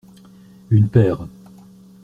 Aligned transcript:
Une 0.71 0.89
paire. 0.89 1.27